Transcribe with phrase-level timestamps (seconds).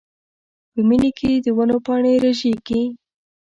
[0.71, 2.81] په مني کې د ونو پاڼې رژېږي.